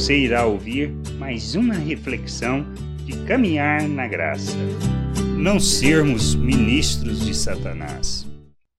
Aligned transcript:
você 0.00 0.16
irá 0.16 0.46
ouvir 0.46 0.90
mais 1.18 1.54
uma 1.54 1.74
reflexão 1.74 2.64
de 3.04 3.22
caminhar 3.26 3.86
na 3.86 4.08
graça. 4.08 4.56
Não 5.36 5.60
sermos 5.60 6.34
ministros 6.34 7.26
de 7.26 7.34
Satanás. 7.34 8.26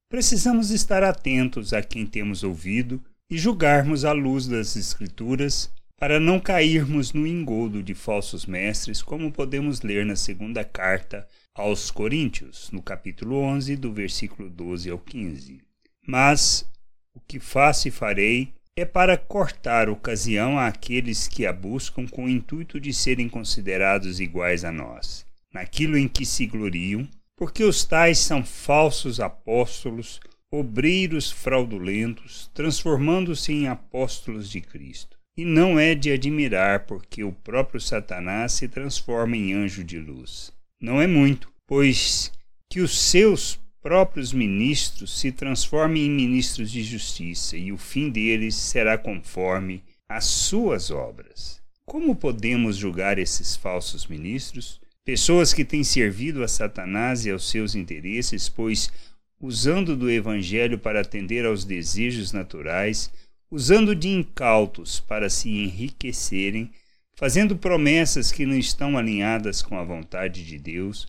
Precisamos 0.09 0.71
estar 0.71 1.03
atentos 1.03 1.73
a 1.73 1.83
quem 1.83 2.07
temos 2.07 2.43
ouvido 2.43 2.99
e 3.29 3.37
julgarmos 3.37 4.03
à 4.03 4.11
luz 4.13 4.47
das 4.47 4.75
Escrituras 4.75 5.71
para 5.95 6.19
não 6.19 6.39
cairmos 6.39 7.13
no 7.13 7.27
engodo 7.27 7.83
de 7.83 7.93
falsos 7.93 8.47
mestres, 8.47 9.03
como 9.03 9.31
podemos 9.31 9.83
ler 9.83 10.03
na 10.03 10.15
segunda 10.15 10.63
carta 10.63 11.27
aos 11.53 11.91
Coríntios, 11.91 12.71
no 12.71 12.81
capítulo 12.81 13.35
11, 13.35 13.75
do 13.75 13.93
versículo 13.93 14.49
12 14.49 14.89
ao 14.89 14.97
15. 14.97 15.61
Mas 16.03 16.65
o 17.13 17.19
que 17.19 17.39
faço 17.39 17.87
e 17.87 17.91
farei 17.91 18.55
é 18.75 18.85
para 18.85 19.17
cortar 19.17 19.89
ocasião 19.89 20.57
àqueles 20.57 21.27
que 21.27 21.45
a 21.45 21.51
buscam 21.51 22.07
com 22.07 22.25
o 22.25 22.29
intuito 22.29 22.79
de 22.79 22.93
serem 22.93 23.27
considerados 23.27 24.19
iguais 24.19 24.63
a 24.63 24.71
nós, 24.71 25.25
naquilo 25.53 25.97
em 25.97 26.07
que 26.07 26.25
se 26.25 26.45
gloriam, 26.45 27.07
porque 27.35 27.63
os 27.63 27.83
tais 27.83 28.19
são 28.19 28.45
falsos 28.45 29.19
apóstolos, 29.19 30.19
obreiros 30.51 31.31
fraudulentos, 31.31 32.49
transformando-se 32.53 33.51
em 33.51 33.67
apóstolos 33.67 34.49
de 34.49 34.61
Cristo. 34.61 35.17
E 35.37 35.45
não 35.45 35.79
é 35.79 35.95
de 35.95 36.11
admirar, 36.11 36.85
porque 36.85 37.23
o 37.23 37.31
próprio 37.31 37.79
Satanás 37.79 38.53
se 38.53 38.67
transforma 38.67 39.35
em 39.35 39.53
anjo 39.53 39.83
de 39.83 39.97
luz. 39.97 40.53
Não 40.79 41.01
é 41.01 41.07
muito, 41.07 41.51
pois 41.65 42.31
que 42.69 42.81
os 42.81 42.99
seus 42.99 43.59
próprios 43.81 44.31
ministros 44.31 45.19
se 45.19 45.31
transformem 45.31 46.05
em 46.05 46.11
ministros 46.11 46.71
de 46.71 46.83
justiça, 46.83 47.57
e 47.57 47.71
o 47.71 47.77
fim 47.77 48.09
deles 48.09 48.55
será 48.55 48.97
conforme 48.97 49.83
as 50.07 50.25
suas 50.25 50.91
obras. 50.91 51.59
Como 51.85 52.15
podemos 52.15 52.77
julgar 52.77 53.17
esses 53.17 53.55
falsos 53.55 54.05
ministros? 54.05 54.79
Pessoas 55.03 55.51
que 55.51 55.65
têm 55.65 55.83
servido 55.83 56.43
a 56.43 56.47
Satanás 56.47 57.25
e 57.25 57.31
aos 57.31 57.49
seus 57.49 57.73
interesses, 57.73 58.47
pois, 58.47 58.91
usando 59.39 59.95
do 59.95 60.09
Evangelho 60.09 60.77
para 60.77 61.01
atender 61.01 61.43
aos 61.45 61.65
desejos 61.65 62.31
naturais, 62.31 63.11
usando 63.49 63.95
de 63.95 64.07
incautos 64.07 64.99
para 64.99 65.29
se 65.29 65.49
enriquecerem, 65.49 66.71
fazendo 67.15 67.57
promessas 67.57 68.31
que 68.31 68.45
não 68.45 68.55
estão 68.55 68.97
alinhadas 68.97 69.61
com 69.61 69.77
a 69.77 69.83
vontade 69.83 70.45
de 70.45 70.59
Deus, 70.59 71.07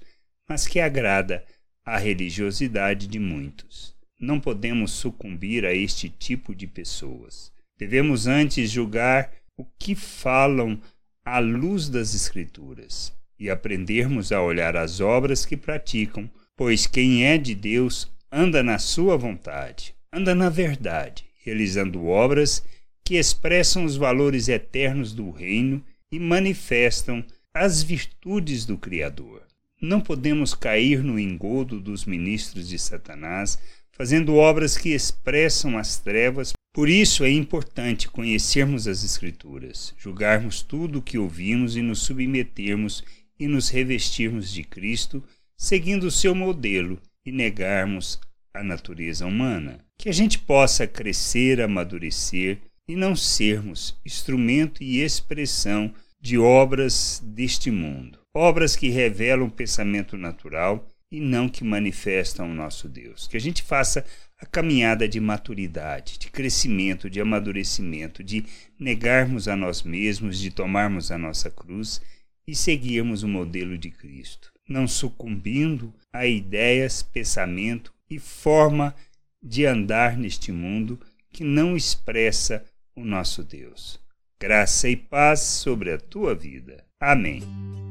mas 0.48 0.66
que 0.66 0.80
agrada 0.80 1.44
a 1.84 1.98
religiosidade 1.98 3.06
de 3.06 3.18
muitos. 3.18 3.94
Não 4.18 4.38
podemos 4.38 4.92
sucumbir 4.92 5.64
a 5.64 5.74
este 5.74 6.08
tipo 6.08 6.54
de 6.54 6.66
pessoas. 6.66 7.52
Devemos 7.76 8.26
antes 8.26 8.70
julgar 8.70 9.32
o 9.56 9.64
que 9.78 9.94
falam 9.94 10.80
à 11.24 11.38
luz 11.38 11.88
das 11.88 12.14
Escrituras 12.14 13.12
e 13.38 13.50
aprendermos 13.50 14.30
a 14.30 14.40
olhar 14.40 14.76
as 14.76 15.00
obras 15.00 15.44
que 15.44 15.56
praticam, 15.56 16.30
pois 16.56 16.86
quem 16.86 17.24
é 17.24 17.36
de 17.36 17.54
Deus 17.54 18.08
anda 18.30 18.62
na 18.62 18.78
sua 18.78 19.16
vontade, 19.16 19.94
anda 20.12 20.34
na 20.34 20.48
verdade, 20.48 21.26
realizando 21.44 22.06
obras 22.06 22.64
que 23.04 23.16
expressam 23.16 23.84
os 23.84 23.96
valores 23.96 24.48
eternos 24.48 25.12
do 25.12 25.30
reino 25.30 25.84
e 26.12 26.20
manifestam 26.20 27.24
as 27.52 27.82
virtudes 27.82 28.64
do 28.64 28.78
Criador. 28.78 29.42
Não 29.84 30.00
podemos 30.00 30.54
cair 30.54 31.02
no 31.02 31.18
engodo 31.18 31.80
dos 31.80 32.04
ministros 32.04 32.68
de 32.68 32.78
Satanás, 32.78 33.58
fazendo 33.90 34.36
obras 34.36 34.78
que 34.78 34.90
expressam 34.90 35.76
as 35.76 35.98
trevas. 35.98 36.52
Por 36.72 36.88
isso 36.88 37.24
é 37.24 37.30
importante 37.30 38.08
conhecermos 38.08 38.86
as 38.86 39.02
Escrituras, 39.02 39.92
julgarmos 39.98 40.62
tudo 40.62 41.00
o 41.00 41.02
que 41.02 41.18
ouvimos 41.18 41.76
e 41.76 41.82
nos 41.82 41.98
submetermos 41.98 43.02
e 43.36 43.48
nos 43.48 43.70
revestirmos 43.70 44.52
de 44.52 44.62
Cristo, 44.62 45.20
seguindo 45.58 46.04
o 46.04 46.12
seu 46.12 46.32
modelo 46.32 46.96
e 47.26 47.32
negarmos 47.32 48.20
a 48.54 48.62
natureza 48.62 49.26
humana. 49.26 49.84
Que 49.98 50.08
a 50.08 50.12
gente 50.12 50.38
possa 50.38 50.86
crescer, 50.86 51.60
amadurecer 51.60 52.58
e 52.88 52.94
não 52.94 53.16
sermos 53.16 53.98
instrumento 54.06 54.80
e 54.80 55.00
expressão 55.00 55.92
de 56.20 56.38
obras 56.38 57.20
deste 57.24 57.68
mundo 57.68 58.21
obras 58.34 58.76
que 58.76 58.88
revelam 58.88 59.46
o 59.46 59.50
pensamento 59.50 60.16
natural 60.16 60.86
e 61.10 61.20
não 61.20 61.48
que 61.48 61.62
manifestam 61.62 62.50
o 62.50 62.54
nosso 62.54 62.88
Deus. 62.88 63.28
Que 63.28 63.36
a 63.36 63.40
gente 63.40 63.62
faça 63.62 64.04
a 64.40 64.46
caminhada 64.46 65.06
de 65.06 65.20
maturidade, 65.20 66.18
de 66.18 66.30
crescimento, 66.30 67.08
de 67.08 67.20
amadurecimento, 67.20 68.24
de 68.24 68.44
negarmos 68.78 69.46
a 69.46 69.54
nós 69.54 69.82
mesmos, 69.82 70.38
de 70.38 70.50
tomarmos 70.50 71.12
a 71.12 71.18
nossa 71.18 71.50
cruz 71.50 72.00
e 72.46 72.54
seguirmos 72.54 73.22
o 73.22 73.28
modelo 73.28 73.78
de 73.78 73.90
Cristo, 73.90 74.50
não 74.68 74.88
sucumbindo 74.88 75.94
a 76.12 76.26
ideias, 76.26 77.02
pensamento 77.02 77.92
e 78.10 78.18
forma 78.18 78.94
de 79.40 79.64
andar 79.64 80.16
neste 80.16 80.50
mundo 80.50 80.98
que 81.32 81.44
não 81.44 81.76
expressa 81.76 82.64
o 82.96 83.04
nosso 83.04 83.44
Deus. 83.44 84.00
Graça 84.40 84.88
e 84.88 84.96
paz 84.96 85.40
sobre 85.40 85.92
a 85.92 85.98
tua 85.98 86.34
vida. 86.34 86.84
Amém. 87.00 87.71